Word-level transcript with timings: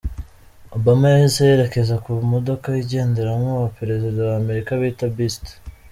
Obama 0.77 1.05
yahise 1.13 1.41
yerekeza 1.49 1.95
ku 2.03 2.09
modoka 2.33 2.67
igenderamo 2.83 3.47
abaperezida 3.53 4.19
ba 4.29 4.35
Amerika 4.41 4.71
bita 4.81 5.05
’Beast’. 5.15 5.45